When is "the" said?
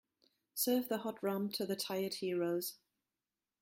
0.89-0.97, 1.63-1.75